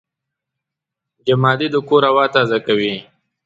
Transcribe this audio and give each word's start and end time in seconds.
جمادې 1.27 1.67
د 1.71 1.75
کور 1.87 2.03
هوا 2.09 2.25
تازه 2.35 2.57
کوي. 2.67 2.93